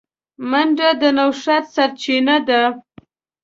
منډه 0.49 0.89
د 1.01 1.03
نوښت 1.17 1.63
سرچینه 1.75 2.35
ده 2.47 2.61